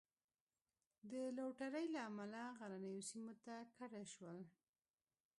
[1.09, 4.39] د لوټرۍ له امله غرنیو سیمو ته کډه شول.